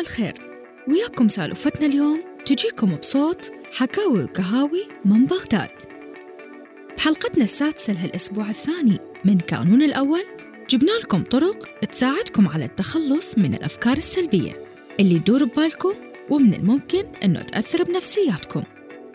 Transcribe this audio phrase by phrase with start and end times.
[0.00, 0.34] الخير.
[0.88, 5.70] وياكم سألفتنا اليوم تجيكم بصوت حكاوي وكهاوي من بغداد.
[6.96, 10.22] بحلقتنا السادسة لهالأسبوع الثاني من كانون الأول
[10.70, 14.66] جبنا لكم طرق تساعدكم على التخلص من الأفكار السلبية
[15.00, 15.94] اللي تدور ببالكم
[16.30, 18.62] ومن الممكن أنه تأثر بنفسياتكم.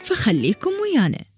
[0.04, 1.31] فخليكم ويانا.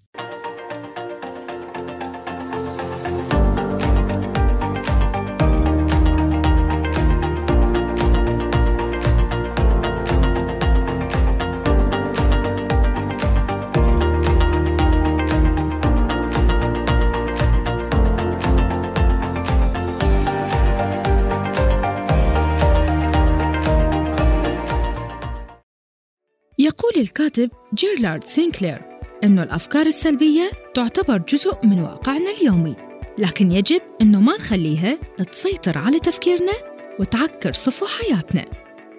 [26.96, 28.78] الكاتب جيرلارد سينكلير
[29.24, 32.76] أنه الأفكار السلبية تعتبر جزء من واقعنا اليومي
[33.18, 34.98] لكن يجب أنه ما نخليها
[35.32, 36.52] تسيطر على تفكيرنا
[37.00, 38.44] وتعكر صفو حياتنا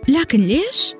[0.07, 0.93] لكن ليش؟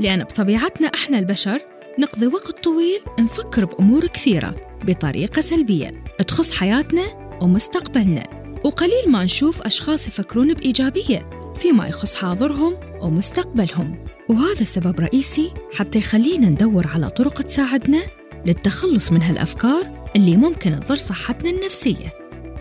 [0.00, 1.60] لأن بطبيعتنا إحنا البشر
[1.98, 8.22] نقضي وقت طويل نفكر بأمور كثيرة بطريقة سلبية تخص حياتنا ومستقبلنا
[8.64, 14.04] وقليل ما نشوف أشخاص يفكرون بإيجابية فيما يخص حاضرهم ومستقبلهم.
[14.28, 18.02] وهذا سبب رئيسي حتى يخلينا ندور على طرق تساعدنا
[18.46, 22.14] للتخلص من هالأفكار اللي ممكن تضر صحتنا النفسية.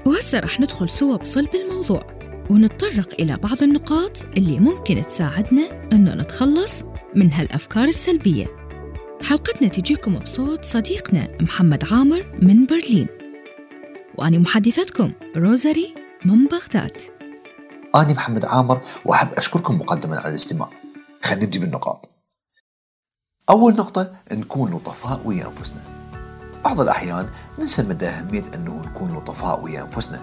[0.06, 2.18] وهسه رح ندخل سوا بصلب الموضوع
[2.50, 6.84] ونتطرق إلى بعض النقاط اللي ممكن تساعدنا أنه نتخلص
[7.16, 8.46] من هالأفكار السلبية.
[9.24, 13.08] حلقتنا تجيكم بصوت صديقنا محمد عامر من برلين.
[14.18, 15.94] وأنا محدثتكم روزاري
[16.26, 17.17] من بغداد.
[18.02, 20.70] أنا محمد عامر وأحب أشكركم مقدما على الاستماع.
[21.24, 22.10] خلينا نبدي بالنقاط.
[23.50, 25.82] أول نقطة نكون لطفاء ويا أنفسنا.
[26.66, 30.22] بعض الأحيان ننسى مدى أهمية أنه نكون لطفاء ويا أنفسنا.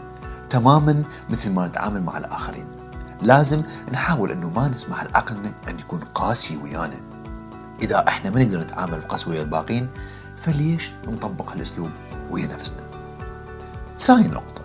[0.51, 2.67] تماما مثل ما نتعامل مع الآخرين.
[3.23, 7.01] لازم نحاول أنه ما نسمح لعقلنا أن يكون قاسي ويانا.
[7.83, 9.89] إذا إحنا ما نقدر نتعامل بقسوة ويا الباقين
[10.37, 11.91] فليش نطبق هالأسلوب
[12.31, 12.87] ويا نفسنا؟
[13.99, 14.63] ثاني نقطة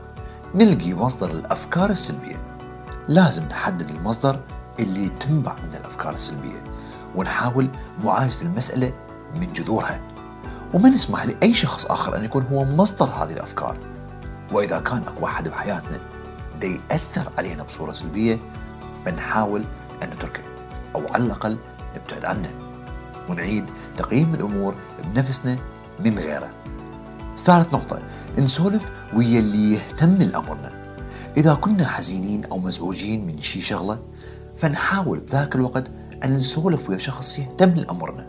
[0.55, 2.58] نلقي مصدر الأفكار السلبية.
[3.09, 4.39] لازم نحدد المصدر
[4.79, 6.63] اللي تنبع من الأفكار السلبية
[7.15, 7.69] ونحاول
[8.03, 8.93] معالجة المسألة
[9.35, 10.01] من جذورها.
[10.73, 13.77] وما نسمح لأي شخص آخر أن يكون هو مصدر هذه الأفكار.
[14.51, 15.99] وإذا كان أكو أحد بحياتنا
[16.61, 18.39] دي يأثر علينا بصورة سلبية
[19.05, 19.63] فنحاول
[20.03, 20.43] أن نتركه
[20.95, 21.57] أو على الأقل
[21.95, 22.53] نبتعد عنه.
[23.29, 25.57] ونعيد تقييم الأمور بنفسنا
[25.99, 26.49] من غيره.
[27.37, 28.01] ثالث نقطة
[28.37, 30.88] نسولف ويا اللي يهتم لأمرنا.
[31.37, 33.99] إذا كنا حزينين أو مزعوجين من شي شغلة
[34.57, 35.83] فنحاول بذاك الوقت
[36.23, 38.25] أن نسولف ويا شخص يهتم لأمرنا.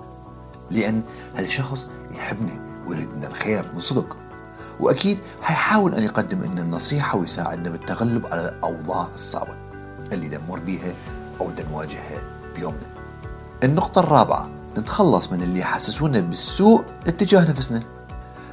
[0.71, 1.03] لأن
[1.37, 4.17] هالشخص يحبنا ويريد لنا الخير من صدق.
[4.81, 9.55] وأكيد حيحاول أن يقدم لنا النصيحة ويساعدنا بالتغلب على الأوضاع الصعبة
[10.13, 10.95] اللي نمر بيها
[11.41, 12.23] أو نواجهها
[12.57, 12.87] بيومنا.
[13.65, 17.81] النقطة الرابعة نتخلص من اللي يحسسونا بالسوء اتجاه نفسنا.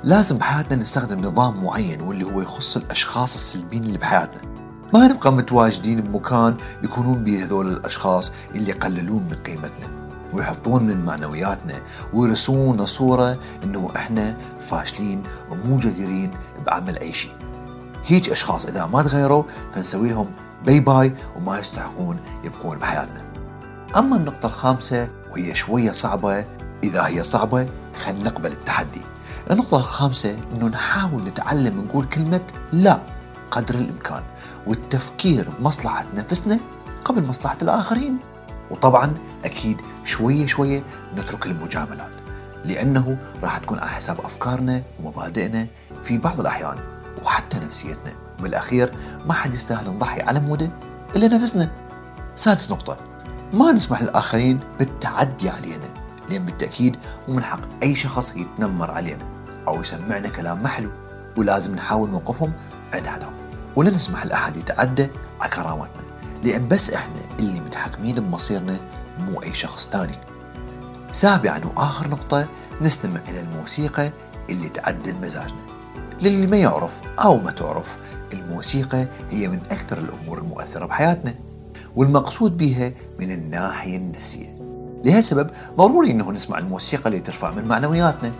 [0.03, 4.41] لازم بحياتنا نستخدم نظام معين واللي هو يخص الأشخاص السلبيين اللي بحياتنا.
[4.93, 11.81] ما نبقى متواجدين بمكان يكونون به هذول الأشخاص اللي يقللون من قيمتنا ويحطون من معنوياتنا
[12.13, 16.33] ويرسون صورة إنه إحنا فاشلين ومو جديرين
[16.65, 17.35] بعمل أي شيء.
[18.05, 19.43] هيج أشخاص إذا ما تغيروا
[19.73, 20.31] فنسوي لهم
[20.65, 23.23] bye bye وما يستحقون يبقون بحياتنا.
[23.97, 26.45] أما النقطة الخامسة وهي شوية صعبة
[26.83, 27.69] إذا هي صعبة
[28.05, 29.01] خلينا نقبل التحدي.
[29.51, 33.01] النقطة الخامسة إنه نحاول نتعلم نقول كلمة لا
[33.51, 34.23] قدر الإمكان
[34.67, 36.59] والتفكير بمصلحة نفسنا
[37.05, 38.17] قبل مصلحة الآخرين.
[38.71, 39.13] وطبعا
[39.45, 40.83] أكيد شوية شوية
[41.17, 42.11] نترك المجاملات
[42.65, 45.67] لأنه راح تكون على حساب أفكارنا ومبادئنا
[46.01, 46.77] في بعض الأحيان
[47.23, 48.13] وحتى نفسيتنا.
[48.39, 48.93] وبالأخير
[49.25, 50.69] ما حد يستاهل نضحي على موده
[51.15, 51.71] إلا نفسنا.
[52.35, 52.97] سادس نقطة
[53.53, 55.96] ما نسمح للآخرين بالتعدي علينا.
[56.29, 59.25] لأن بالتأكيد مو من حق أي شخص يتنمر علينا
[59.67, 60.89] أو يسمعنا كلام محلو
[61.37, 62.53] ولازم نحاول نوقفهم
[62.93, 63.33] عند حدهم.
[63.75, 65.07] ولا نسمح لأحد يتعدى
[65.41, 66.03] على كرامتنا
[66.43, 68.79] لأن بس إحنا اللي متحكمين بمصيرنا
[69.19, 70.15] مو أي شخص ثاني.
[71.11, 72.47] سابعا وآخر نقطة
[72.81, 74.11] نستمع إلى الموسيقى
[74.49, 75.61] اللي تعدل مزاجنا.
[76.21, 77.97] للي ما يعرف أو ما تعرف
[78.33, 81.35] الموسيقى هي من أكثر الأمور المؤثرة بحياتنا
[81.95, 84.55] والمقصود بها من الناحية النفسية.
[85.05, 88.31] لهالسبب ضروري أنه نسمع الموسيقى اللي ترفع من معنوياتنا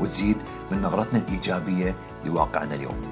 [0.00, 0.36] وتزيد
[0.70, 3.06] من نظرتنا الإيجابية لواقعنا اليومي.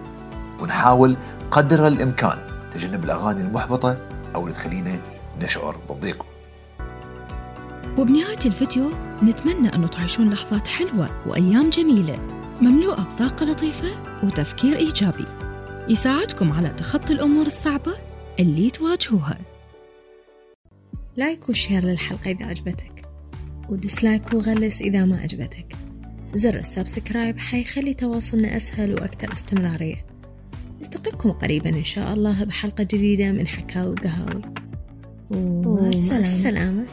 [0.60, 1.16] ونحاول
[1.50, 2.38] قدر الإمكان
[2.72, 3.98] تجنب الأغاني المحبطة
[4.34, 5.00] أو اللي تخلينا
[5.42, 6.26] نشعر بالضيق.
[7.98, 8.90] وبنهاية الفيديو
[9.22, 12.18] نتمنى أنه تعيشون لحظات حلوة وأيام جميلة
[12.60, 13.88] مملوءة بطاقة لطيفة
[14.22, 15.24] وتفكير إيجابي.
[15.88, 17.92] يساعدكم على تخطي الأمور الصعبة
[18.40, 19.38] اللي تواجهوها.
[21.16, 23.08] like و share للحلقة إذا عجبتك
[23.68, 25.76] و dislike وغلس إذا ما عجبتك.
[26.34, 30.06] زر ال subscribe حيخلي تواصلنا أسهل وأكثر استمرارية.
[30.80, 34.42] نلتقيكم قريبا إن شاء الله بحلقة جديدة من حكاوي وقهاوي
[35.30, 36.84] ومع السلامة, السلامة.